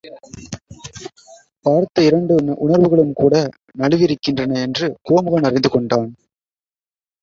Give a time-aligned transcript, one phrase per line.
[1.65, 2.35] பார்த்த இரண்டு
[2.57, 3.35] உணர்வுகளும் கூட
[3.79, 6.11] நழுவியிருக்கின்றன என்று கோமுகன் அறிந்து கொண்டான்.